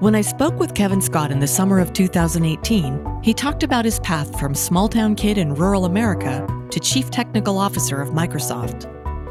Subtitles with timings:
[0.00, 4.00] When I spoke with Kevin Scott in the summer of 2018, he talked about his
[4.00, 8.88] path from small town kid in rural America to chief technical officer of Microsoft.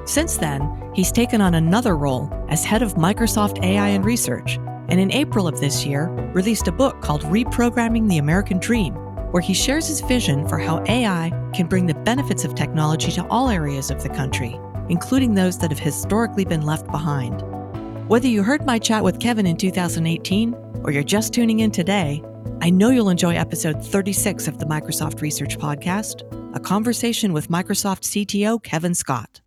[0.08, 4.58] Since then, he's taken on another role as head of Microsoft AI and Research,
[4.90, 8.94] and in April of this year, released a book called Reprogramming the American Dream,
[9.32, 13.26] where he shares his vision for how AI can bring the benefits of technology to
[13.30, 17.44] all areas of the country, including those that have historically been left behind.
[18.10, 22.24] Whether you heard my chat with Kevin in 2018 or you're just tuning in today,
[22.60, 26.24] I know you'll enjoy episode 36 of the Microsoft Research Podcast,
[26.56, 29.42] a conversation with Microsoft CTO Kevin Scott.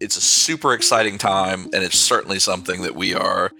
[0.00, 3.52] It's a super exciting time, and it's certainly something that we are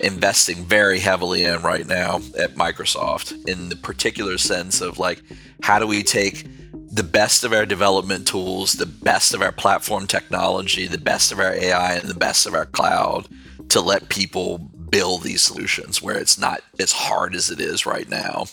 [0.00, 5.22] investing very heavily in right now at Microsoft in the particular sense of like,
[5.62, 6.46] how do we take
[6.96, 11.38] the best of our development tools, the best of our platform technology, the best of
[11.38, 13.28] our AI, and the best of our cloud
[13.68, 14.56] to let people
[14.88, 18.46] build these solutions where it's not as hard as it is right now.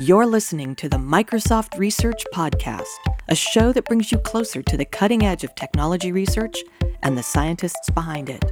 [0.00, 2.82] You're listening to the Microsoft Research Podcast,
[3.28, 6.58] a show that brings you closer to the cutting edge of technology research
[7.04, 8.44] and the scientists behind it.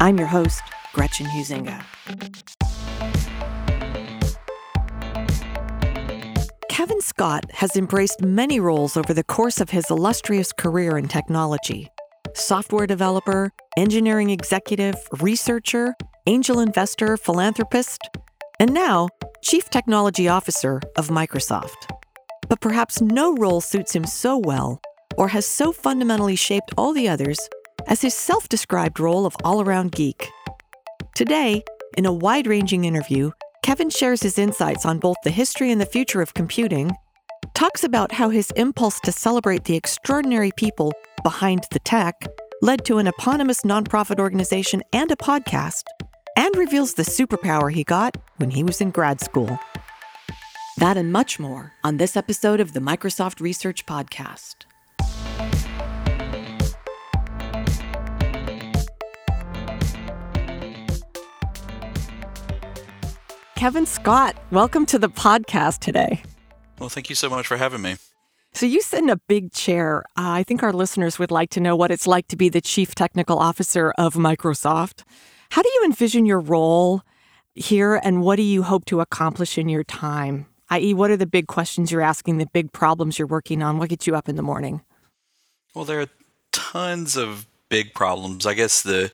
[0.00, 0.60] I'm your host,
[0.92, 1.84] Gretchen Huizinga.
[6.82, 11.88] Kevin Scott has embraced many roles over the course of his illustrious career in technology
[12.34, 15.94] software developer, engineering executive, researcher,
[16.26, 18.00] angel investor, philanthropist,
[18.58, 19.08] and now
[19.44, 21.88] chief technology officer of Microsoft.
[22.48, 24.80] But perhaps no role suits him so well
[25.16, 27.38] or has so fundamentally shaped all the others
[27.86, 30.28] as his self described role of all around geek.
[31.14, 31.62] Today,
[31.96, 33.30] in a wide ranging interview,
[33.62, 36.90] Kevin shares his insights on both the history and the future of computing,
[37.54, 42.26] talks about how his impulse to celebrate the extraordinary people behind the tech
[42.60, 45.84] led to an eponymous nonprofit organization and a podcast,
[46.36, 49.58] and reveals the superpower he got when he was in grad school.
[50.78, 54.64] That and much more on this episode of the Microsoft Research Podcast.
[63.62, 66.20] Kevin Scott, welcome to the podcast today.
[66.80, 67.94] Well, thank you so much for having me.
[68.52, 70.02] So, you sit in a big chair.
[70.18, 72.60] Uh, I think our listeners would like to know what it's like to be the
[72.60, 75.04] chief technical officer of Microsoft.
[75.50, 77.02] How do you envision your role
[77.54, 80.46] here, and what do you hope to accomplish in your time?
[80.68, 83.78] I.e., what are the big questions you're asking, the big problems you're working on?
[83.78, 84.80] What gets you up in the morning?
[85.72, 86.08] Well, there are
[86.50, 88.44] tons of big problems.
[88.44, 89.12] I guess the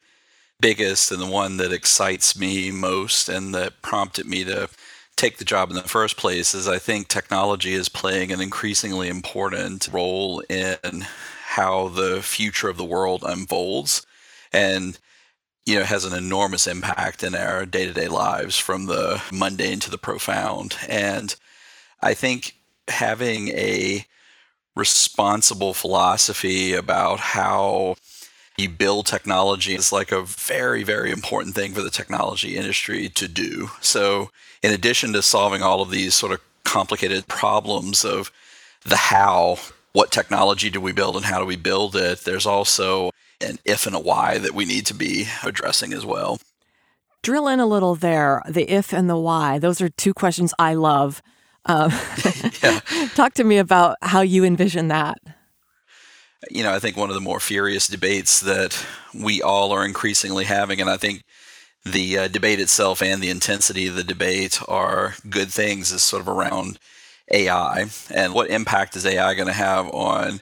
[0.61, 4.69] biggest and the one that excites me most and that prompted me to
[5.17, 9.09] take the job in the first place is I think technology is playing an increasingly
[9.09, 11.07] important role in
[11.47, 14.07] how the future of the world unfolds
[14.53, 14.99] and
[15.67, 19.99] you know has an enormous impact in our day-to-day lives from the mundane to the
[19.99, 20.77] profound.
[20.89, 21.35] And
[22.01, 22.55] I think
[22.87, 24.07] having a
[24.77, 27.97] responsible philosophy about how
[28.59, 33.29] you build technology is like a very, very important thing for the technology industry to
[33.29, 33.71] do.
[33.81, 34.31] So,
[34.63, 38.33] in addition to solving all of these sort of complicated problems of
[38.85, 39.59] the how,
[39.93, 43.11] what technology do we build and how do we build it, there's also
[43.41, 46.41] an if and a why that we need to be addressing as well.
[47.23, 49.59] Drill in a little there the if and the why.
[49.61, 51.23] Those are two questions I love.
[51.65, 51.91] Uh,
[52.63, 52.81] yeah.
[53.15, 55.19] Talk to me about how you envision that
[56.51, 58.85] you know, I think one of the more furious debates that
[59.15, 61.25] we all are increasingly having, and I think
[61.85, 66.23] the uh, debate itself and the intensity of the debate are good things, is sort
[66.23, 66.79] of around
[67.31, 70.41] AI and what impact is AI going to have on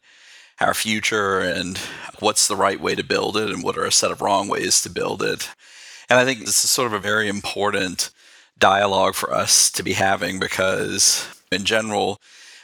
[0.60, 1.78] our future and
[2.20, 4.80] what's the right way to build it and what are a set of wrong ways
[4.82, 5.50] to build it.
[6.08, 8.10] And I think this is sort of a very important
[8.58, 12.20] dialogue for us to be having because, in general,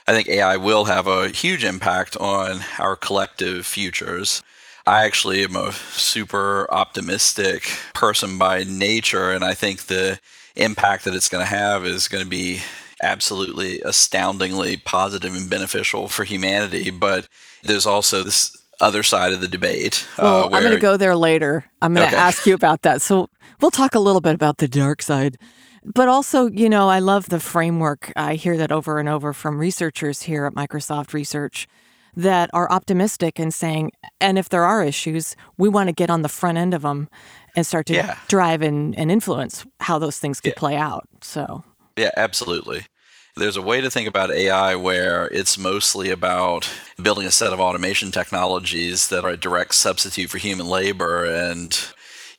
[0.07, 4.43] I think AI will have a huge impact on our collective futures.
[4.87, 7.65] I actually am a super optimistic
[7.95, 10.19] person by nature, and I think the
[10.57, 12.63] impact that it's going to have is going to be
[13.03, 16.91] absolutely astoundingly positive and beneficial for humanity.
[16.91, 17.29] But
[17.63, 20.07] there's also this other side of the debate.
[20.19, 20.57] Uh, well, uh, where...
[20.57, 21.65] I'm going to go there later.
[21.81, 22.23] I'm going to okay.
[22.23, 23.01] ask you about that.
[23.03, 23.31] So
[23.61, 25.39] we'll talk a little bit about the dark side.
[25.85, 28.13] But also, you know, I love the framework.
[28.15, 31.67] I hear that over and over from researchers here at Microsoft Research
[32.15, 36.23] that are optimistic and saying, and if there are issues, we want to get on
[36.23, 37.09] the front end of them
[37.57, 38.19] and start to yeah.
[38.29, 40.59] drive and, and influence how those things could yeah.
[40.59, 41.09] play out.
[41.23, 41.65] So,
[41.97, 42.87] yeah, absolutely.
[43.35, 46.71] There's a way to think about AI where it's mostly about
[47.03, 51.79] building a set of automation technologies that are a direct substitute for human labor and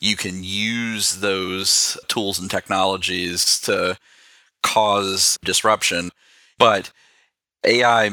[0.03, 3.97] you can use those tools and technologies to
[4.61, 6.09] cause disruption.
[6.59, 6.91] But
[7.63, 8.11] AI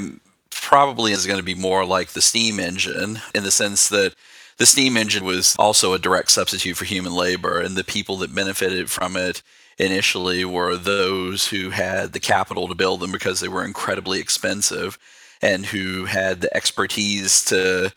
[0.51, 4.15] probably is going to be more like the steam engine in the sense that
[4.59, 8.35] the steam engine was also a direct substitute for human labor, and the people that
[8.35, 9.43] benefited from it
[9.77, 14.97] initially were those who had the capital to build them because they were incredibly expensive
[15.43, 17.91] and who had the expertise to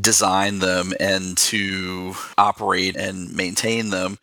[0.00, 4.18] design them and to operate and maintain them.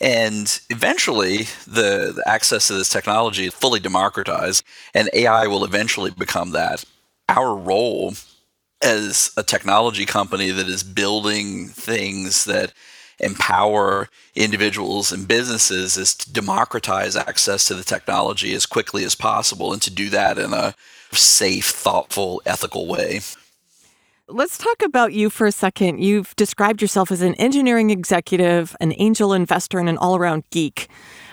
[0.00, 4.62] And eventually, the, the, access to this technology is fully democratized,
[4.94, 6.84] and AI will eventually become that.
[7.28, 8.14] Our role
[8.80, 12.72] as a technology company that is building things that
[13.18, 19.72] empower individuals and businesses is to democratize access to the technology as quickly as possible
[19.72, 20.74] and to do that in a
[21.10, 23.20] safe, thoughtful, ethical way.
[24.30, 26.04] Let's talk about you for a second.
[26.04, 30.88] You've described yourself as an engineering executive, an angel investor, and an all around geek.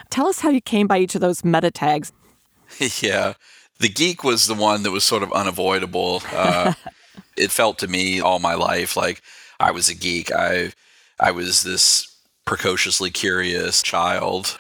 [0.09, 2.13] Tell us how you came by each of those meta tags.
[3.01, 3.33] yeah.
[3.80, 6.24] The geek was the one that was sort of unavoidable.
[6.31, 6.74] Uh,
[7.38, 9.21] it felt to me all my life like
[9.59, 10.31] I was a geek.
[10.31, 10.71] I
[11.19, 12.15] I was this
[12.45, 14.57] precociously curious child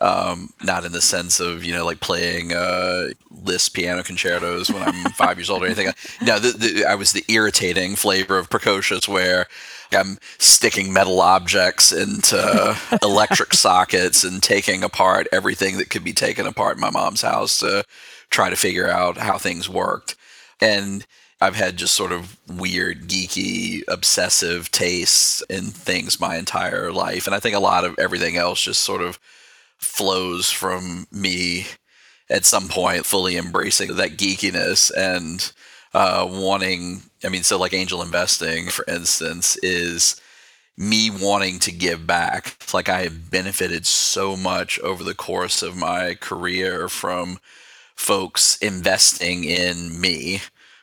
[0.00, 3.08] um, not in the sense of you know like playing uh,
[3.44, 5.92] Liszt piano concertos when I'm five years old or anything.
[6.22, 9.46] No, the, the, I was the irritating flavor of precocious, where
[9.92, 16.46] I'm sticking metal objects into electric sockets and taking apart everything that could be taken
[16.46, 17.84] apart in my mom's house to
[18.30, 20.16] try to figure out how things worked.
[20.60, 21.06] And
[21.40, 27.26] I've had just sort of weird, geeky, obsessive tastes in things my entire life.
[27.26, 29.18] And I think a lot of everything else just sort of
[29.78, 31.66] flows from me
[32.30, 35.52] at some point fully embracing that geekiness and
[35.92, 40.20] uh, wanting i mean so like angel investing for instance is
[40.76, 42.56] me wanting to give back.
[42.72, 47.38] Like i have benefited so much over the course of my career from
[47.94, 50.40] folks investing in me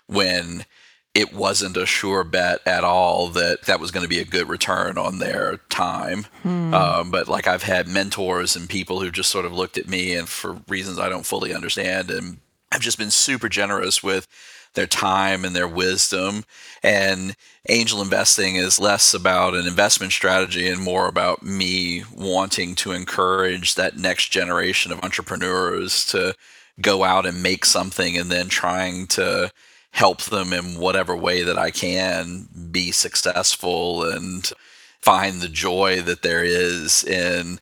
[0.07, 0.65] when
[1.13, 4.47] it wasn't a sure bet at all that that was going to be a good
[4.47, 6.25] return on their time.
[6.43, 6.73] Hmm.
[6.73, 10.15] Um, but like I've had mentors and people who just sort of looked at me
[10.15, 12.37] and for reasons I don't fully understand and
[12.71, 14.27] I've just been super generous with
[14.73, 16.45] their time and their wisdom.
[16.81, 17.35] And
[17.67, 23.75] angel investing is less about an investment strategy and more about me wanting to encourage
[23.75, 26.35] that next generation of entrepreneurs to
[26.79, 29.51] go out and make something and then trying to
[29.91, 34.51] help them in whatever way that I can be successful and
[34.99, 37.59] find the joy that there is in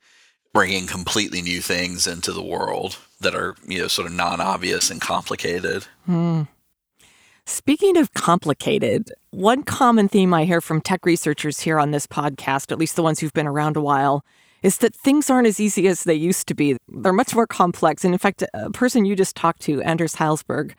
[0.54, 5.02] bringing completely new things into the world that are, you know, sort of non-obvious and
[5.02, 5.86] complicated.
[6.06, 6.44] Hmm.
[7.46, 12.72] Speaking of complicated, one common theme I hear from tech researchers here on this podcast,
[12.72, 14.24] at least the ones who've been around a while,
[14.62, 16.78] is that things aren't as easy as they used to be.
[16.88, 18.06] They're much more complex.
[18.06, 20.74] And in fact, a person you just talked to, Anders Hejlsberg,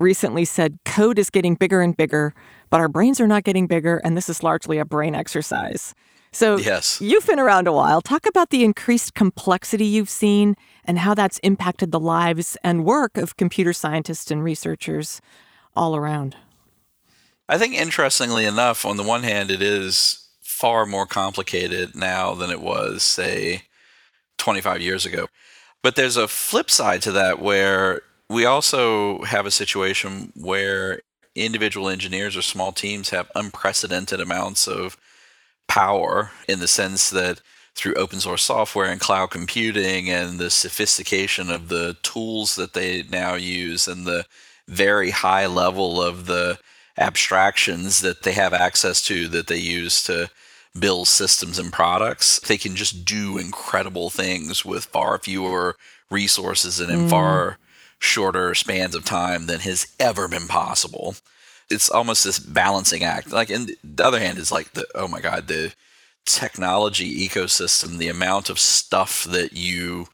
[0.00, 2.34] recently said code is getting bigger and bigger,
[2.70, 5.94] but our brains are not getting bigger, and this is largely a brain exercise.
[6.32, 7.00] So, yes.
[7.00, 8.00] you've been around a while.
[8.00, 10.54] Talk about the increased complexity you've seen
[10.84, 15.20] and how that's impacted the lives and work of computer scientists and researchers
[15.74, 16.36] all around.
[17.48, 22.50] I think, interestingly enough, on the one hand, it is far more complicated now than
[22.50, 23.62] it was, say,
[24.38, 25.26] 25 years ago.
[25.82, 31.02] But there's a flip side to that where we also have a situation where
[31.34, 34.96] individual engineers or small teams have unprecedented amounts of
[35.66, 37.40] power in the sense that
[37.74, 43.02] through open source software and cloud computing and the sophistication of the tools that they
[43.10, 44.24] now use and the
[44.68, 46.56] very high level of the
[46.98, 50.30] abstractions that they have access to that they use to
[50.78, 55.74] build systems and products they can just do incredible things with far fewer
[56.10, 57.10] resources and in mm.
[57.10, 57.58] far
[58.00, 61.14] shorter spans of time than has ever been possible.
[61.70, 63.30] It's almost this balancing act.
[63.30, 65.72] Like, and the other hand is like the oh my god, the
[66.26, 70.08] technology ecosystem, the amount of stuff that you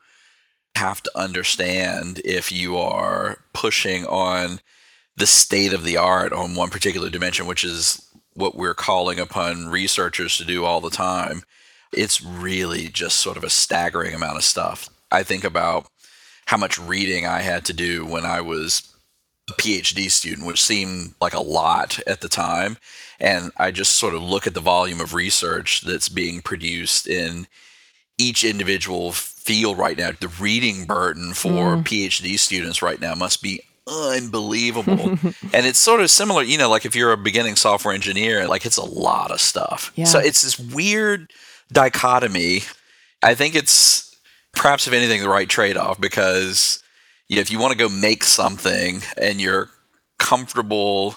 [0.74, 4.60] have to understand if you are pushing on
[5.16, 9.68] the state of the art on one particular dimension, which is what we're calling upon
[9.68, 11.42] researchers to do all the time.
[11.92, 14.90] It's really just sort of a staggering amount of stuff.
[15.10, 15.86] I think about
[16.46, 18.92] how much reading I had to do when I was
[19.48, 22.78] a PhD student, which seemed like a lot at the time.
[23.20, 27.46] And I just sort of look at the volume of research that's being produced in
[28.18, 30.10] each individual field right now.
[30.18, 31.84] The reading burden for mm.
[31.84, 35.10] PhD students right now must be unbelievable.
[35.52, 38.66] and it's sort of similar, you know, like if you're a beginning software engineer, like
[38.66, 39.92] it's a lot of stuff.
[39.94, 40.06] Yeah.
[40.06, 41.30] So it's this weird
[41.72, 42.62] dichotomy.
[43.22, 44.05] I think it's
[44.56, 46.82] perhaps, if anything, the right trade off because
[47.28, 49.70] if you want to go make something and you're
[50.18, 51.16] comfortable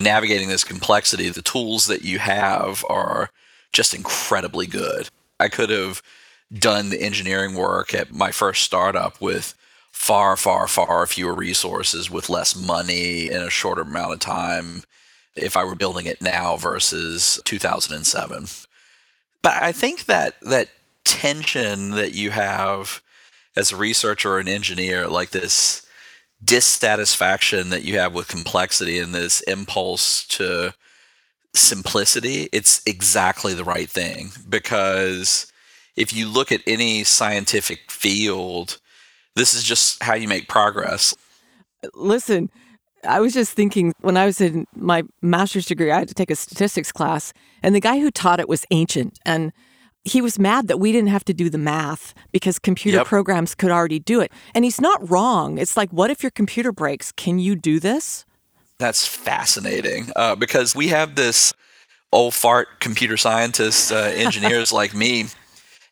[0.00, 3.30] navigating this complexity, the tools that you have are
[3.72, 5.08] just incredibly good.
[5.38, 6.02] I could have
[6.52, 9.54] done the engineering work at my first startup with
[9.92, 14.82] far, far, far fewer resources with less money in a shorter amount of time
[15.36, 18.46] if I were building it now versus 2007.
[19.42, 20.68] But I think that that
[21.08, 23.02] tension that you have
[23.56, 25.86] as a researcher or an engineer, like this
[26.44, 30.74] dissatisfaction that you have with complexity and this impulse to
[31.54, 34.30] simplicity, it's exactly the right thing.
[34.48, 35.50] Because
[35.96, 38.78] if you look at any scientific field,
[39.34, 41.16] this is just how you make progress.
[41.94, 42.50] Listen,
[43.04, 46.30] I was just thinking when I was in my master's degree, I had to take
[46.30, 49.18] a statistics class, and the guy who taught it was ancient.
[49.24, 49.52] And
[50.04, 53.06] he was mad that we didn't have to do the math because computer yep.
[53.06, 54.32] programs could already do it.
[54.54, 55.58] And he's not wrong.
[55.58, 57.12] It's like, what if your computer breaks?
[57.12, 58.24] Can you do this?
[58.78, 61.52] That's fascinating uh, because we have this
[62.12, 65.26] old fart computer scientists, uh, engineers like me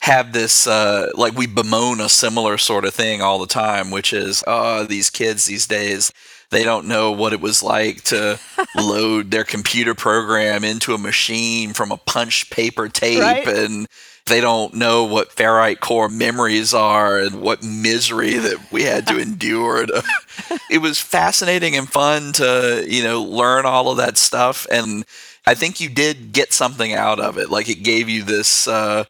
[0.00, 4.12] have this uh, like we bemoan a similar sort of thing all the time, which
[4.12, 6.12] is oh these kids these days
[6.50, 8.38] they don't know what it was like to
[8.76, 13.46] load their computer program into a machine from a punch paper tape right?
[13.46, 13.86] and
[14.26, 19.18] they don't know what ferrite core memories are and what misery that we had to
[19.20, 20.02] endure to,
[20.70, 25.04] it was fascinating and fun to you know learn all of that stuff and
[25.46, 29.04] i think you did get something out of it like it gave you this uh,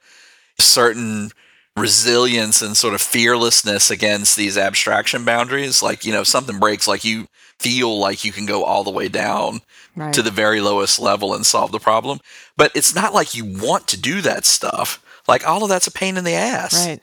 [0.59, 1.31] certain
[1.76, 5.83] resilience and sort of fearlessness against these abstraction boundaries.
[5.83, 7.28] Like, you know, something breaks, like you
[7.59, 9.61] feel like you can go all the way down
[9.95, 10.12] right.
[10.14, 12.21] to the very lowest level and solve the problem.
[12.56, 15.02] But it's not like you want to do that stuff.
[15.28, 16.87] Like, all of that's a pain in the ass.
[16.87, 17.00] Right.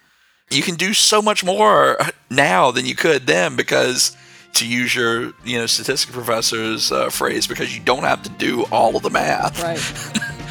[0.50, 1.98] You can do so much more
[2.30, 4.16] now than you could then because
[4.54, 8.64] to use your you know statistics professor's uh, phrase because you don't have to do
[8.72, 10.40] all of the math right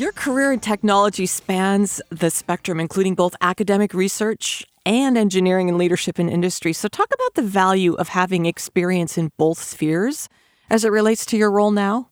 [0.00, 6.18] Your career in technology spans the spectrum, including both academic research and engineering and leadership
[6.18, 6.72] in industry.
[6.72, 10.30] So, talk about the value of having experience in both spheres
[10.70, 12.08] as it relates to your role now.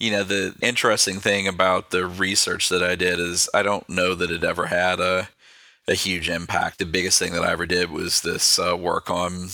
[0.00, 4.16] You know, the interesting thing about the research that I did is I don't know
[4.16, 5.28] that it ever had a,
[5.86, 6.80] a huge impact.
[6.80, 9.46] The biggest thing that I ever did was this uh, work on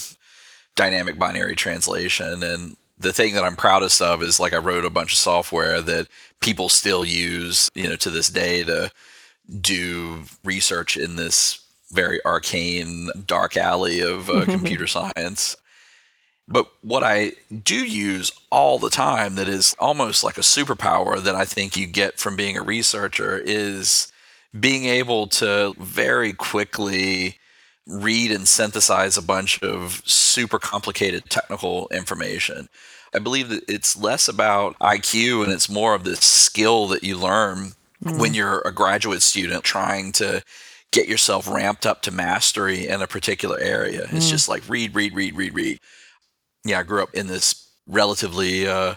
[0.75, 2.43] dynamic binary translation.
[2.43, 5.81] And the thing that I'm proudest of is like I wrote a bunch of software
[5.83, 6.09] that
[6.41, 8.91] people still use, you know, to this day to
[9.61, 15.57] do research in this very arcane dark alley of uh, computer science.
[16.47, 21.35] But what I do use all the time that is almost like a superpower that
[21.35, 24.11] I think you get from being a researcher is
[24.59, 27.37] being able to very quickly
[27.89, 32.69] read and synthesize a bunch of super complicated technical information.
[33.15, 37.17] I believe that it's less about IQ and it's more of the skill that you
[37.17, 37.73] learn
[38.05, 38.19] mm.
[38.19, 40.43] when you're a graduate student trying to
[40.91, 44.07] get yourself ramped up to mastery in a particular area.
[44.07, 44.15] Mm.
[44.15, 45.81] It's just like read, read, read, read, read.
[46.65, 48.97] Yeah, I grew up in this relatively uh,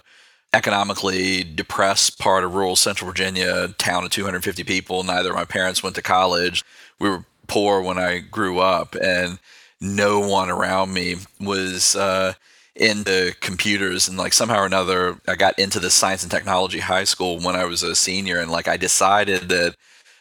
[0.54, 5.04] economically depressed part of rural central Virginia, town of 250 people.
[5.04, 6.64] Neither of my parents went to college.
[7.00, 9.38] We were poor when I grew up, and
[9.81, 12.34] no one around me was uh,
[12.75, 14.08] into computers.
[14.08, 17.58] And like somehow or another, I got into the science and technology high school when
[17.58, 19.75] I was a senior, and like I decided that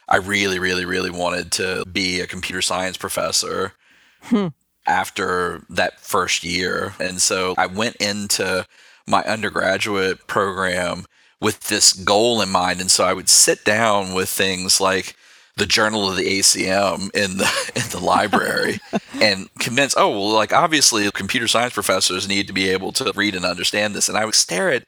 [0.09, 3.75] I really, really, really wanted to be a computer science professor.
[4.23, 4.49] Hmm.
[4.87, 6.95] After that first year.
[6.99, 8.67] And so I went into
[9.07, 11.05] my undergraduate program
[11.41, 12.81] with this goal in mind.
[12.81, 15.15] And so I would sit down with things like
[15.57, 18.81] the Journal of the ACM in the in the library
[19.21, 23.35] and convince, oh well, like obviously computer science professors need to be able to read
[23.35, 24.09] and understand this.
[24.09, 24.85] And I would stare at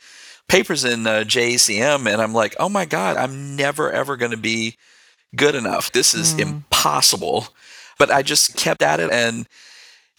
[0.49, 4.37] papers in uh, JACM and I'm like, oh my god, I'm never ever going to
[4.37, 4.77] be
[5.37, 5.93] good enough.
[5.93, 6.41] This is mm.
[6.41, 7.49] impossible.
[7.99, 9.47] But I just kept at it and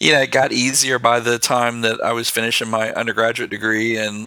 [0.00, 3.96] you know, it got easier by the time that I was finishing my undergraduate degree
[3.96, 4.26] and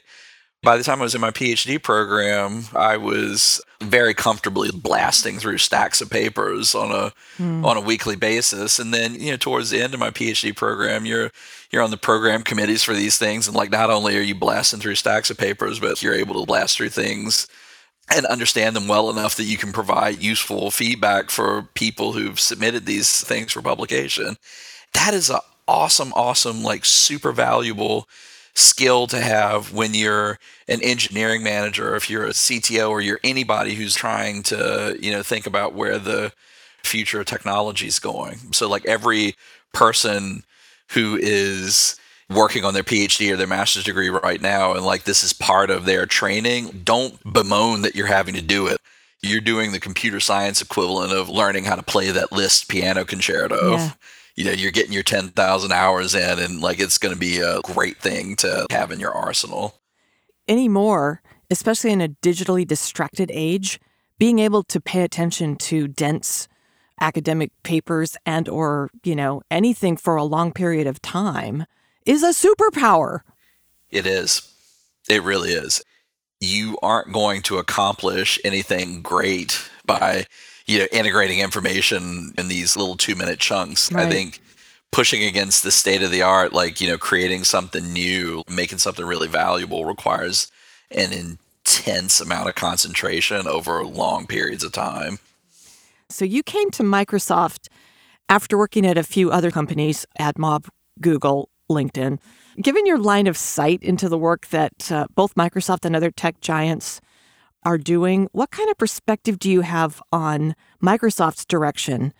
[0.63, 5.59] by the time I was in my PhD program, I was very comfortably blasting through
[5.59, 7.63] stacks of papers on a mm.
[7.63, 8.79] on a weekly basis.
[8.79, 11.31] And then, you know, towards the end of my PhD program, you're
[11.71, 14.79] you're on the program committees for these things, and like not only are you blasting
[14.79, 17.47] through stacks of papers, but you're able to blast through things
[18.09, 22.85] and understand them well enough that you can provide useful feedback for people who've submitted
[22.85, 24.37] these things for publication.
[24.93, 28.07] that is an awesome, awesome, like super valuable
[28.57, 33.75] skill to have when you're an engineering manager, if you're a CTO or you're anybody
[33.75, 36.33] who's trying to, you know, think about where the
[36.83, 38.37] future of technology is going.
[38.53, 39.35] So like every
[39.73, 40.43] person
[40.89, 41.99] who is
[42.29, 45.69] working on their PhD or their master's degree right now and like this is part
[45.69, 48.81] of their training, don't bemoan that you're having to do it.
[49.21, 53.73] You're doing the computer science equivalent of learning how to play that Liszt piano concerto.
[53.73, 53.91] Yeah.
[54.37, 57.59] You know, you're getting your 10,000 hours in and like it's going to be a
[57.61, 59.81] great thing to have in your arsenal.
[60.47, 63.79] Anymore, especially in a digitally distracted age,
[64.19, 66.47] being able to pay attention to dense
[67.01, 71.65] academic papers and or, you know, anything for a long period of time
[72.05, 73.21] is a superpower.
[73.89, 74.53] It is.
[75.09, 75.83] It really is.
[76.39, 80.25] You aren't going to accomplish anything great by,
[80.67, 83.91] you know, integrating information in these little 2-minute chunks.
[83.91, 84.05] Right.
[84.05, 84.41] I think
[84.91, 89.05] pushing against the state of the art like, you know, creating something new, making something
[89.05, 90.51] really valuable requires
[90.91, 95.19] an intense amount of concentration over long periods of time.
[96.09, 97.67] So you came to Microsoft
[98.29, 100.67] after working at a few other companies, AdMob,
[101.01, 102.19] Google, LinkedIn.
[102.61, 106.41] Given your line of sight into the work that uh, both Microsoft and other tech
[106.41, 107.01] giants
[107.67, 112.13] are doing, what kind of perspective do you have on Microsoft's direction,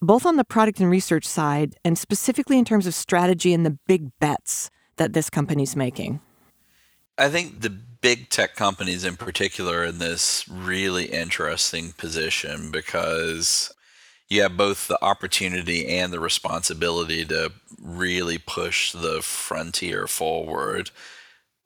[0.00, 3.76] both on the product and research side, and specifically in terms of strategy and the
[3.88, 6.20] big bets that this company's making?
[7.18, 13.74] I think the big tech companies in particular are in this really interesting position because
[14.28, 20.92] you have both the opportunity and the responsibility to really push the frontier forward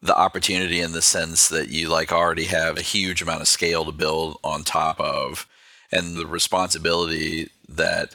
[0.06, 3.84] the opportunity in the sense that you like already have a huge amount of scale
[3.84, 5.46] to build on top of
[5.92, 8.14] and the responsibility that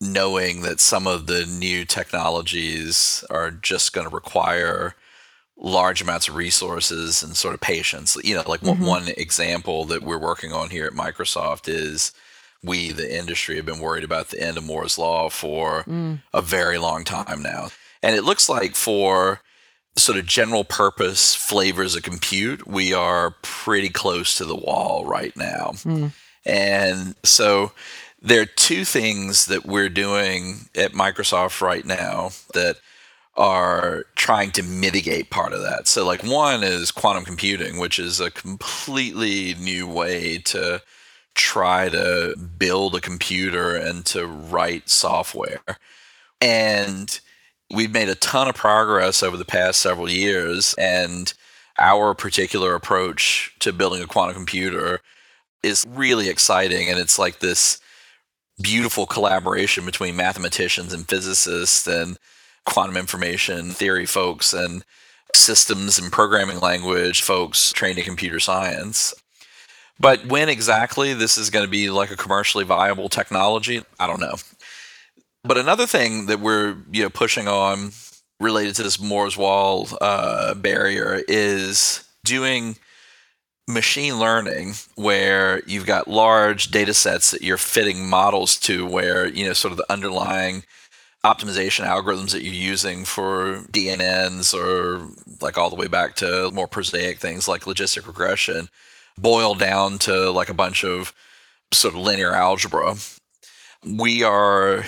[0.00, 4.94] knowing that some of the new technologies are just going to require
[5.56, 8.84] large amounts of resources and sort of patience you know like mm-hmm.
[8.84, 12.12] one, example that we're working on here at microsoft is
[12.64, 16.20] we, the industry, have been worried about the end of Moore's Law for mm.
[16.32, 17.68] a very long time now.
[18.02, 19.40] And it looks like for
[19.96, 25.36] sort of general purpose flavors of compute, we are pretty close to the wall right
[25.36, 25.70] now.
[25.76, 26.12] Mm.
[26.44, 27.72] And so
[28.20, 32.76] there are two things that we're doing at Microsoft right now that
[33.36, 35.88] are trying to mitigate part of that.
[35.88, 40.82] So, like, one is quantum computing, which is a completely new way to
[41.34, 45.78] try to build a computer and to write software.
[46.40, 47.18] And
[47.72, 50.74] we've made a ton of progress over the past several years.
[50.78, 51.32] And
[51.78, 55.00] our particular approach to building a quantum computer
[55.62, 56.88] is really exciting.
[56.88, 57.80] And it's like this
[58.60, 62.16] beautiful collaboration between mathematicians and physicists and
[62.64, 64.84] quantum information theory folks and
[65.34, 69.12] systems and programming language folks trained in computer science.
[69.98, 74.20] But when exactly this is going to be like a commercially viable technology, I don't
[74.20, 74.34] know.
[75.44, 77.92] But another thing that we're you know pushing on
[78.40, 82.76] related to this Moore's Wall uh, barrier is doing
[83.68, 89.46] machine learning where you've got large data sets that you're fitting models to where you
[89.46, 90.64] know sort of the underlying
[91.24, 95.08] optimization algorithms that you're using for DNNs or
[95.40, 98.68] like all the way back to more prosaic things like logistic regression
[99.18, 101.14] boil down to like a bunch of
[101.72, 102.96] sort of linear algebra.
[103.84, 104.84] We are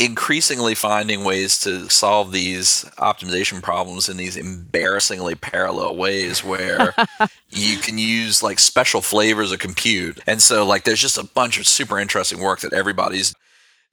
[0.00, 6.94] increasingly finding ways to solve these optimization problems in these embarrassingly parallel ways where
[7.50, 10.18] you can use like special flavors of compute.
[10.26, 13.34] And so like there's just a bunch of super interesting work that everybody's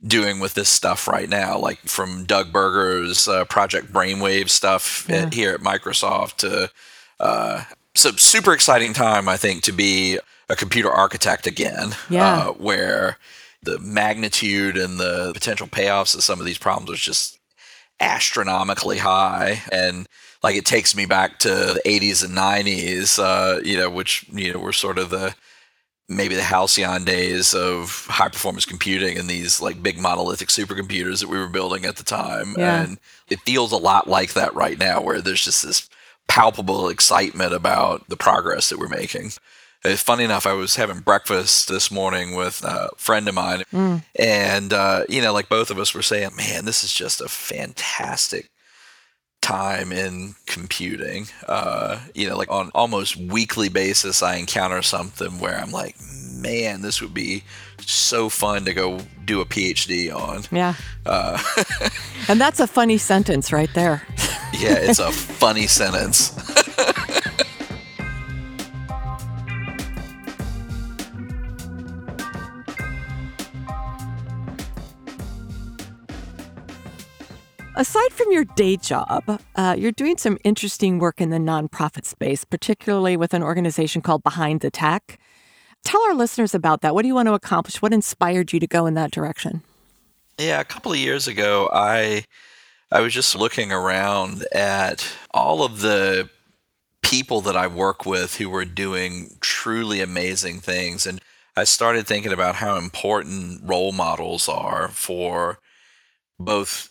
[0.06, 5.24] doing with this stuff right now, like from Doug Burger's uh, Project Brainwave stuff yeah.
[5.24, 6.72] at, here at Microsoft to
[7.20, 7.66] uh,
[7.96, 11.96] so super exciting time, I think, to be a computer architect again.
[12.10, 12.38] Yeah.
[12.38, 13.18] Uh, where
[13.64, 17.40] the magnitude and the potential payoffs of some of these problems is just
[18.00, 19.62] astronomically high.
[19.72, 20.08] And
[20.44, 24.54] like it takes me back to the 80s and 90s, uh, you know, which, you
[24.54, 25.36] know, were sort of the
[26.10, 31.28] maybe the halcyon days of high performance computing and these like big monolithic supercomputers that
[31.28, 32.56] we were building at the time.
[32.58, 32.84] Yeah.
[32.84, 32.98] And
[33.30, 35.90] it feels a lot like that right now, where there's just this
[36.28, 39.32] palpable excitement about the progress that we're making.
[39.86, 44.04] Uh, funny enough, I was having breakfast this morning with a friend of mine, mm.
[44.18, 47.28] and uh, you know, like both of us were saying, "Man, this is just a
[47.28, 48.50] fantastic
[49.42, 51.28] time in computing.
[51.48, 55.96] Uh, you know, like on almost weekly basis, I encounter something where I'm like,
[56.34, 57.44] man, this would be
[57.80, 60.44] so fun to go do a PhD on.
[60.52, 60.76] Yeah.
[61.06, 61.42] Uh,
[62.28, 64.04] and that's a funny sentence right there.
[64.54, 66.32] yeah, it's a funny sentence.
[77.78, 82.44] Aside from your day job, uh, you're doing some interesting work in the nonprofit space,
[82.44, 85.20] particularly with an organization called Behind the Tech.
[85.84, 86.96] Tell our listeners about that.
[86.96, 87.80] What do you want to accomplish?
[87.80, 89.62] What inspired you to go in that direction?
[90.40, 92.24] Yeah, a couple of years ago, I
[92.92, 96.32] I was just looking around at all of the
[97.04, 101.22] people that I work with who were doing truly amazing things and
[101.56, 105.60] I started thinking about how important role models are for
[106.40, 106.90] both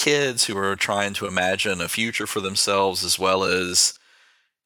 [0.00, 3.98] kids who are trying to imagine a future for themselves as well as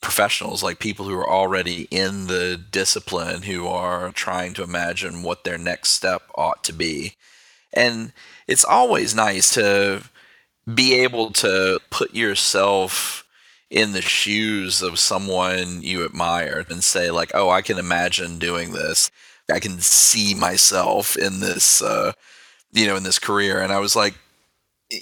[0.00, 5.42] professionals like people who are already in the discipline who are trying to imagine what
[5.42, 7.16] their next step ought to be.
[7.72, 8.12] And
[8.46, 10.04] it's always nice to
[10.72, 13.26] be able to put yourself
[13.70, 18.72] in the shoes of someone you admire and say like oh i can imagine doing
[18.72, 19.10] this.
[19.52, 22.12] I can see myself in this uh,
[22.72, 23.60] you know in this career.
[23.60, 24.14] And i was like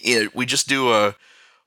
[0.02, 1.16] it, we just do a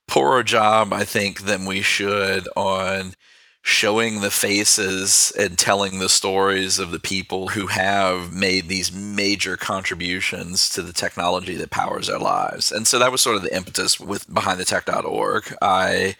[0.07, 3.15] poorer job, I think, than we should on
[3.61, 9.57] showing the faces and telling the stories of the people who have made these major
[9.57, 12.71] contributions to the technology that powers our lives.
[12.71, 15.55] And so that was sort of the impetus with behindthetech.org.
[15.63, 16.15] I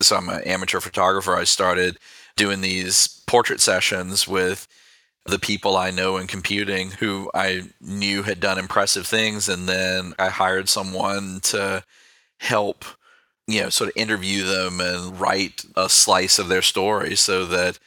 [0.00, 1.34] so I'm an amateur photographer.
[1.34, 1.98] I started
[2.36, 4.68] doing these portrait sessions with
[5.26, 9.48] the people I know in computing who I knew had done impressive things.
[9.48, 11.82] And then I hired someone to
[12.38, 12.84] help,
[13.46, 17.78] you know, sort of interview them and write a slice of their story so that,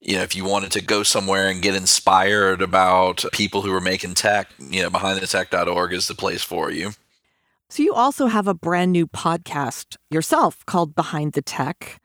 [0.00, 3.80] you know, if you wanted to go somewhere and get inspired about people who are
[3.80, 6.92] making tech, you know, behindthetech.org is the place for you.
[7.70, 12.00] So you also have a brand new podcast yourself called Behind the Tech.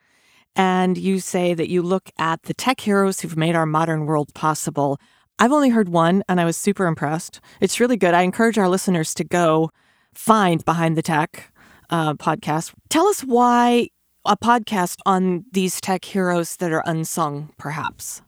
[0.56, 4.34] And you say that you look at the tech heroes who've made our modern world
[4.34, 5.00] possible.
[5.40, 7.40] I've only heard one and I was super impressed.
[7.60, 8.14] It's really good.
[8.14, 9.72] I encourage our listeners to go
[10.14, 11.52] find Behind the Tech
[11.90, 12.74] uh, podcast.
[12.90, 13.90] Tell us why
[14.26, 18.22] a podcast on these tech heroes that are unsung, perhaps.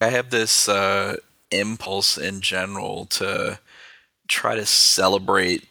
[0.00, 1.16] I have this uh,
[1.50, 3.60] impulse in general to
[4.26, 5.68] try to celebrate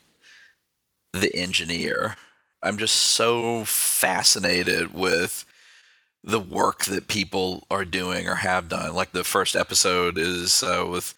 [1.11, 2.15] the engineer
[2.61, 5.45] I'm just so fascinated with
[6.23, 8.93] the work that people are doing or have done.
[8.93, 11.13] Like the first episode is uh, with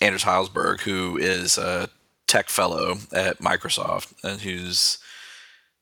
[0.00, 1.90] Anders Hejlsberg, who is a
[2.26, 4.98] tech fellow at Microsoft and who's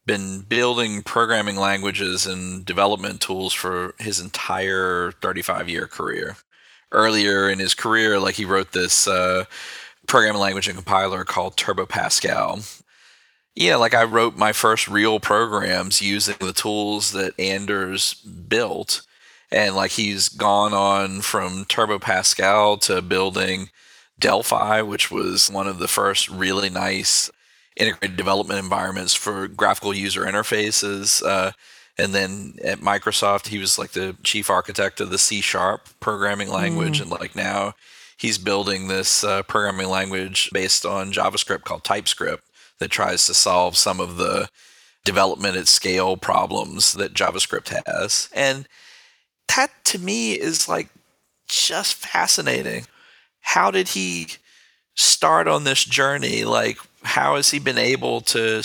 [0.06, 6.36] been building programming languages and development tools for his entire 35 year career.
[6.92, 9.44] Earlier in his career, like he wrote this uh,
[10.06, 12.60] programming language and compiler called Turbo Pascal,
[13.56, 19.00] yeah, like I wrote my first real programs using the tools that Anders built.
[19.50, 23.70] And like he's gone on from Turbo Pascal to building
[24.18, 27.30] Delphi, which was one of the first really nice
[27.76, 31.24] integrated development environments for graphical user interfaces.
[31.26, 31.52] Uh,
[31.96, 36.50] and then at Microsoft, he was like the chief architect of the C sharp programming
[36.50, 36.98] language.
[36.98, 37.02] Mm.
[37.02, 37.74] And like now
[38.18, 42.45] he's building this uh, programming language based on JavaScript called TypeScript
[42.78, 44.48] that tries to solve some of the
[45.04, 48.28] development at scale problems that JavaScript has.
[48.34, 48.68] And
[49.54, 50.88] that to me is like
[51.48, 52.86] just fascinating.
[53.40, 54.28] How did he
[54.94, 56.44] start on this journey?
[56.44, 58.62] Like, how has he been able to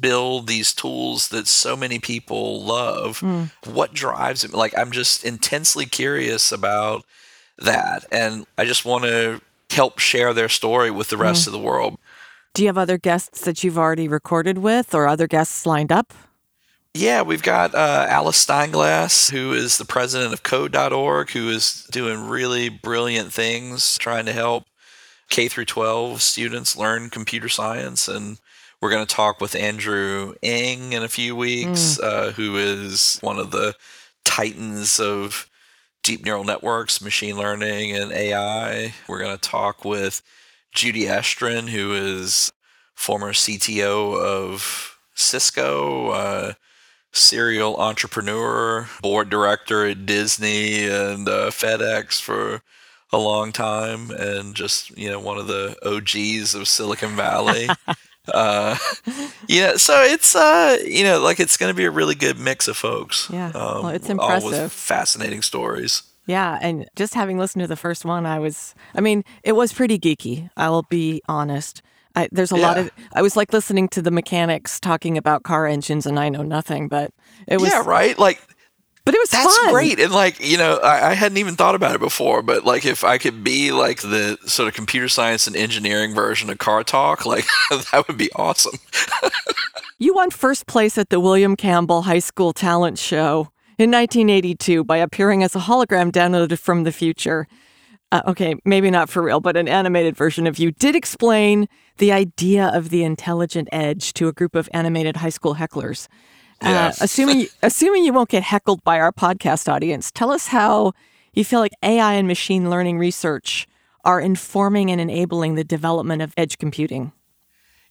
[0.00, 3.18] build these tools that so many people love?
[3.20, 3.50] Mm.
[3.66, 4.52] What drives him?
[4.52, 7.04] Like, I'm just intensely curious about
[7.58, 8.04] that.
[8.12, 11.46] And I just want to help share their story with the rest mm.
[11.48, 11.98] of the world.
[12.54, 16.12] Do you have other guests that you've already recorded with or other guests lined up?
[16.94, 22.28] Yeah, we've got uh, Alice Steinglass, who is the president of Code.org, who is doing
[22.28, 24.64] really brilliant things trying to help
[25.30, 28.06] K through 12 students learn computer science.
[28.08, 28.38] And
[28.82, 32.04] we're going to talk with Andrew Ng in a few weeks, mm.
[32.04, 33.74] uh, who is one of the
[34.24, 35.48] titans of
[36.02, 38.92] deep neural networks, machine learning, and AI.
[39.08, 40.20] We're going to talk with
[40.72, 42.52] Judy Estrin, who is
[42.94, 46.52] former CTO of Cisco, uh,
[47.12, 52.62] serial entrepreneur, board director at Disney and uh, FedEx for
[53.12, 57.68] a long time, and just you know one of the OGs of Silicon Valley.
[58.32, 58.76] Uh,
[59.48, 62.68] yeah, so it's uh, you know, like it's going to be a really good mix
[62.68, 63.28] of folks.
[63.32, 64.44] Yeah, um, well, it's impressive.
[64.44, 66.04] All with fascinating stories.
[66.26, 69.72] Yeah, and just having listened to the first one, I was, I mean, it was
[69.72, 70.50] pretty geeky.
[70.56, 71.82] I will be honest.
[72.14, 75.66] I, there's a lot of, I was like listening to the mechanics talking about car
[75.66, 77.10] engines, and I know nothing, but
[77.48, 78.16] it was, yeah, right.
[78.18, 78.40] Like
[79.04, 79.72] but it was That's fun.
[79.72, 79.98] great.
[79.98, 83.02] And like, you know, I, I hadn't even thought about it before, but like if
[83.02, 87.26] I could be like the sort of computer science and engineering version of Car Talk,
[87.26, 88.78] like that would be awesome.
[89.98, 93.51] You won first place at the William Campbell High School Talent Show
[93.82, 97.46] in 1982 by appearing as a hologram downloaded from the future.
[98.12, 101.66] Uh, okay, maybe not for real, but an animated version of you did explain
[101.98, 106.08] the idea of the intelligent edge to a group of animated high school hecklers.
[106.62, 106.86] Yeah.
[106.86, 110.92] Uh, assuming assuming you won't get heckled by our podcast audience, tell us how
[111.32, 113.66] you feel like AI and machine learning research
[114.04, 117.12] are informing and enabling the development of edge computing.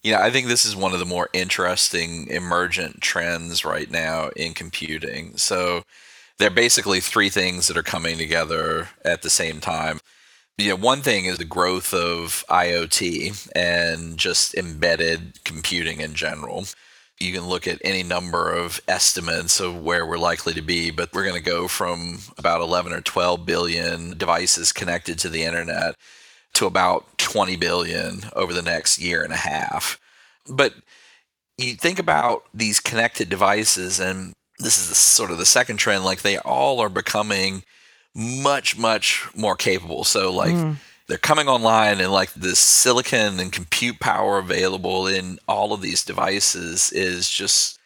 [0.02, 4.30] You know, I think this is one of the more interesting emergent trends right now
[4.34, 5.36] in computing.
[5.36, 5.84] So
[6.38, 10.00] there are basically three things that are coming together at the same time.
[10.58, 16.66] You know, one thing is the growth of IoT and just embedded computing in general.
[17.20, 21.12] You can look at any number of estimates of where we're likely to be, but
[21.12, 25.94] we're going to go from about 11 or 12 billion devices connected to the internet
[26.54, 29.98] to about 20 billion over the next year and a half.
[30.48, 30.74] But
[31.58, 36.04] you think about these connected devices, and this is the, sort of the second trend,
[36.04, 37.62] like they all are becoming
[38.14, 40.04] much, much more capable.
[40.04, 40.72] So, like, hmm.
[41.08, 46.04] they're coming online, and like the silicon and compute power available in all of these
[46.04, 47.78] devices is just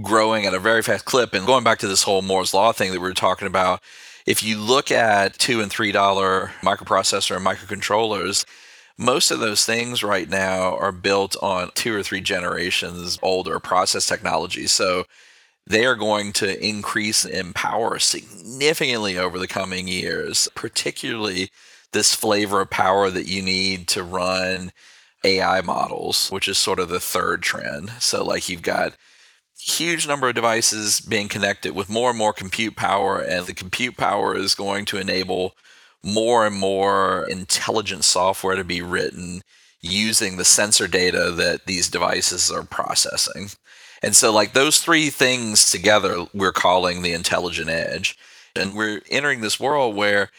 [0.00, 1.34] growing at a very fast clip.
[1.34, 3.82] And going back to this whole Moore's Law thing that we were talking about,
[4.26, 8.44] if you look at two and three dollar microprocessor and microcontrollers,
[8.98, 14.06] most of those things right now are built on two or three generations older process
[14.06, 14.66] technology.
[14.66, 15.04] So
[15.66, 21.50] they are going to increase in power significantly over the coming years, particularly
[21.92, 24.72] this flavor of power that you need to run
[25.24, 27.90] AI models, which is sort of the third trend.
[28.00, 28.94] So, like, you've got
[29.62, 33.96] huge number of devices being connected with more and more compute power, and the compute
[33.96, 35.54] power is going to enable
[36.02, 39.42] more and more intelligent software to be written
[39.80, 43.50] using the sensor data that these devices are processing.
[44.02, 48.18] And so, like those three things together, we're calling the intelligent edge.
[48.56, 50.30] And we're entering this world where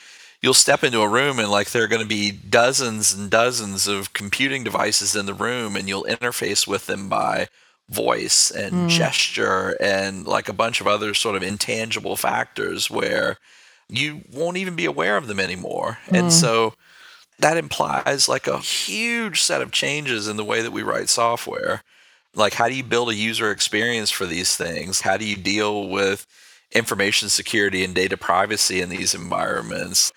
[0.42, 3.88] you'll step into a room and like there are going to be dozens and dozens
[3.88, 7.48] of computing devices in the room, and you'll interface with them by
[7.94, 8.88] voice and hmm.
[8.88, 13.38] gesture and like a bunch of other sort of intangible factors where
[13.90, 16.00] you won't even be aware of them anymore.
[16.10, 16.30] And hmm.
[16.30, 16.74] so
[17.40, 21.84] that implies like a huge set of changes in the way that we write software.
[22.36, 25.02] Like, how do you build a user experience for these things?
[25.02, 26.26] How do you deal with
[26.72, 30.12] information security and data privacy in these environments?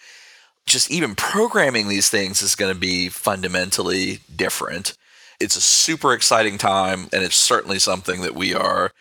[0.64, 4.96] Just even programming these things is going to be fundamentally different.
[5.40, 8.92] It's a super exciting time, and it's certainly something that we are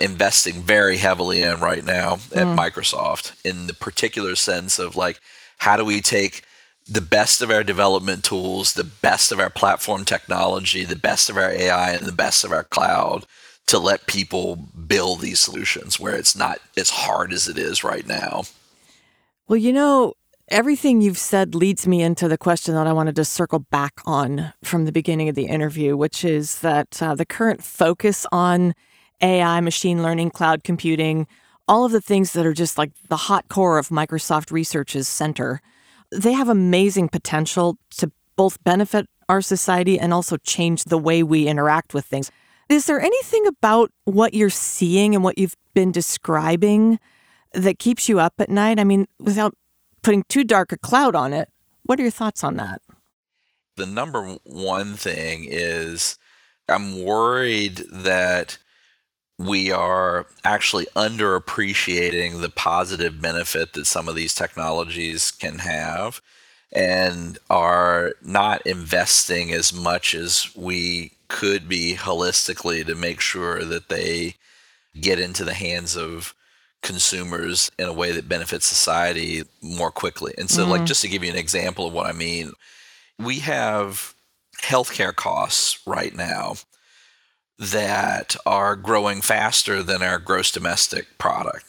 [0.00, 2.56] investing very heavily in right now at mm.
[2.56, 5.20] Microsoft in the particular sense of like,
[5.58, 6.42] how do we take
[6.88, 11.36] the best of our development tools, the best of our platform technology, the best of
[11.36, 13.26] our AI, and the best of our cloud
[13.66, 18.06] to let people build these solutions where it's not as hard as it is right
[18.06, 18.44] now.
[19.46, 20.14] Well, you know,
[20.50, 24.52] everything you've said leads me into the question that I wanted to circle back on
[24.62, 28.74] from the beginning of the interview, which is that uh, the current focus on
[29.20, 31.26] AI, machine learning, cloud computing,
[31.66, 35.60] all of the things that are just like the hot core of Microsoft Research's center,
[36.10, 41.46] they have amazing potential to both benefit our society and also change the way we
[41.46, 42.30] interact with things.
[42.68, 46.98] Is there anything about what you're seeing and what you've been describing
[47.52, 48.78] that keeps you up at night?
[48.78, 49.54] I mean, without
[50.02, 51.50] putting too dark a cloud on it,
[51.84, 52.82] what are your thoughts on that?
[53.76, 56.18] The number one thing is
[56.68, 58.58] I'm worried that
[59.38, 66.20] we are actually underappreciating the positive benefit that some of these technologies can have
[66.72, 73.88] and are not investing as much as we could be holistically to make sure that
[73.88, 74.34] they
[75.00, 76.34] get into the hands of
[76.82, 80.34] consumers in a way that benefits society more quickly.
[80.38, 80.86] And so, like, mm-hmm.
[80.86, 82.52] just to give you an example of what I mean,
[83.18, 84.14] we have
[84.62, 86.54] healthcare costs right now
[87.58, 91.64] that are growing faster than our gross domestic product.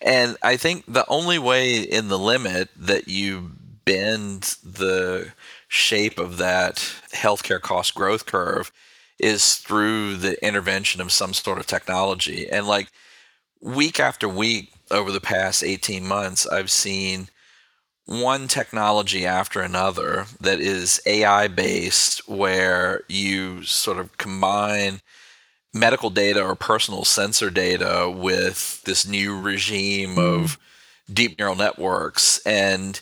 [0.00, 3.52] And I think the only way in the limit that you
[3.84, 5.32] bend the
[5.68, 6.76] shape of that
[7.12, 8.72] healthcare cost growth curve
[9.18, 12.48] is through the intervention of some sort of technology.
[12.48, 12.88] And like
[13.64, 17.28] week after week over the past 18 months, I've seen
[18.04, 25.00] one technology after another that is AI based, where you sort of combine
[25.72, 30.18] medical data or personal sensor data with this new regime mm.
[30.18, 30.58] of
[31.12, 32.44] deep neural networks.
[32.46, 33.00] And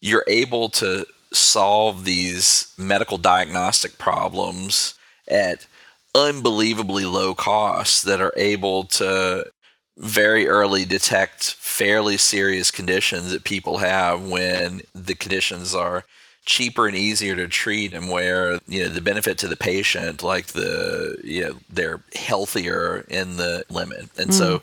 [0.00, 4.94] you're able to solve these medical diagnostic problems
[5.26, 5.66] at
[6.14, 9.50] unbelievably low costs that are able to
[9.96, 16.04] very early detect fairly serious conditions that people have when the conditions are
[16.46, 20.48] cheaper and easier to treat and where you know the benefit to the patient like
[20.48, 24.34] the you know they're healthier in the limit and mm.
[24.34, 24.60] so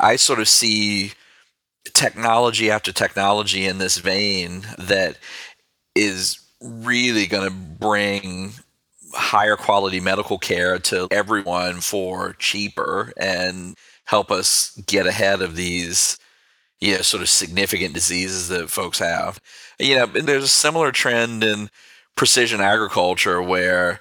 [0.00, 1.12] i sort of see
[1.94, 5.16] technology after technology in this vein that
[5.94, 8.52] is really going to bring
[9.14, 16.18] higher quality medical care to everyone for cheaper and help us get ahead of these
[16.80, 19.40] you know sort of significant diseases that folks have
[19.78, 21.70] you know there's a similar trend in
[22.16, 24.00] precision agriculture where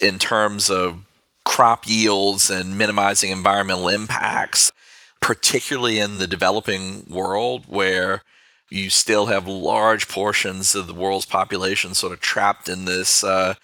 [0.00, 1.04] in terms of
[1.44, 4.72] crop yields and minimizing environmental impacts
[5.20, 8.22] particularly in the developing world where
[8.70, 13.54] you still have large portions of the world's population sort of trapped in this uh,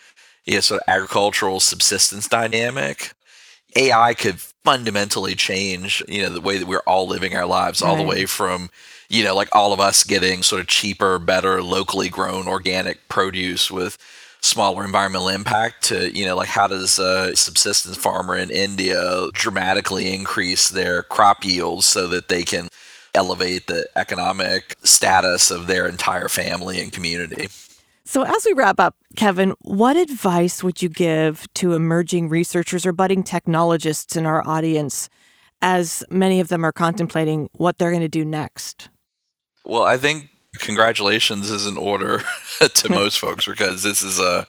[0.44, 3.12] you know, sort of agricultural subsistence dynamic.
[3.76, 7.88] AI could fundamentally change, you know, the way that we're all living our lives, right.
[7.88, 8.70] all the way from,
[9.08, 13.70] you know, like all of us getting sort of cheaper, better, locally grown organic produce
[13.70, 13.96] with
[14.42, 20.14] smaller environmental impact to, you know, like how does a subsistence farmer in India dramatically
[20.14, 22.68] increase their crop yields so that they can
[23.14, 27.48] elevate the economic status of their entire family and community.
[28.10, 32.90] So, as we wrap up, Kevin, what advice would you give to emerging researchers or
[32.90, 35.08] budding technologists in our audience
[35.62, 38.88] as many of them are contemplating what they're going to do next?
[39.64, 42.24] Well, I think congratulations is in order
[42.74, 44.44] to most folks because this is a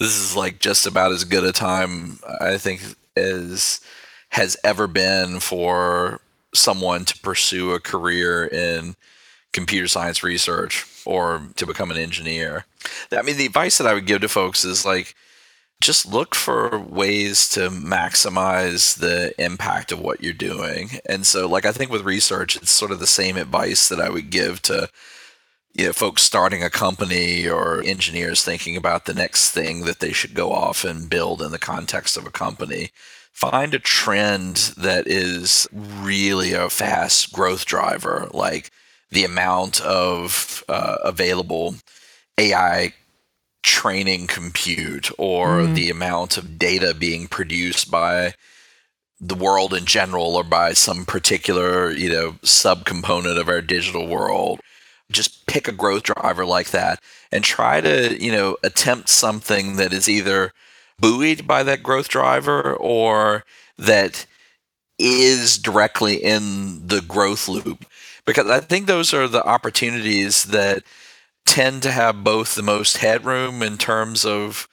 [0.00, 2.82] this is like just about as good a time I think
[3.14, 3.80] as
[4.30, 6.20] has ever been for
[6.52, 8.96] someone to pursue a career in
[9.56, 12.66] computer science research or to become an engineer.
[13.10, 15.14] I mean, the advice that I would give to folks is like,
[15.80, 20.90] just look for ways to maximize the impact of what you're doing.
[21.06, 24.08] And so, like, I think with research, it's sort of the same advice that I
[24.08, 24.88] would give to
[25.74, 30.12] you know, folks starting a company or engineers thinking about the next thing that they
[30.12, 32.90] should go off and build in the context of a company
[33.36, 38.70] find a trend that is really a fast growth driver, like
[39.10, 41.74] the amount of uh, available
[42.38, 42.92] AI
[43.62, 45.74] training compute or mm.
[45.74, 48.32] the amount of data being produced by
[49.20, 54.60] the world in general or by some particular, you know, subcomponent of our digital world.
[55.10, 57.00] Just pick a growth driver like that
[57.32, 60.52] and try to, you know, attempt something that is either
[60.98, 63.44] buoyed by that growth driver or
[63.78, 64.26] that
[64.98, 67.84] is directly in the growth loop.
[68.26, 70.82] Because I think those are the opportunities that
[71.46, 74.68] tend to have both the most headroom in terms of,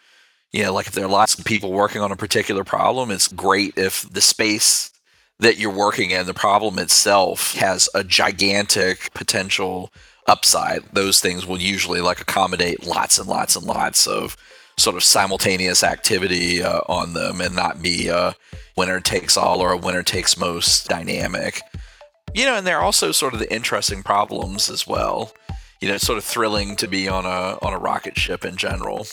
[0.51, 3.27] you know, like if there are lots of people working on a particular problem, it's
[3.27, 4.91] great if the space
[5.39, 9.91] that you're working in, the problem itself, has a gigantic potential
[10.27, 10.81] upside.
[10.93, 14.35] Those things will usually like accommodate lots and lots and lots of
[14.77, 18.35] sort of simultaneous activity uh, on them and not be a
[18.75, 21.61] winner takes all or a winner takes most dynamic.
[22.35, 25.33] You know, and they're also sort of the interesting problems as well.
[25.79, 28.57] You know, it's sort of thrilling to be on a on a rocket ship in
[28.57, 29.05] general.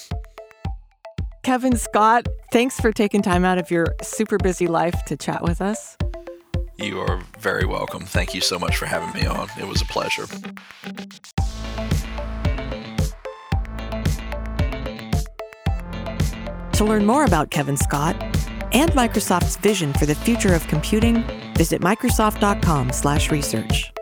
[1.43, 5.61] Kevin Scott, thanks for taking time out of your super busy life to chat with
[5.61, 5.97] us.
[6.77, 8.05] You are very welcome.
[8.05, 9.49] Thank you so much for having me on.
[9.59, 10.27] It was a pleasure.
[16.73, 18.17] To learn more about Kevin Scott
[18.73, 21.23] and Microsoft's vision for the future of computing,
[21.61, 24.00] visit microsoft.com/research.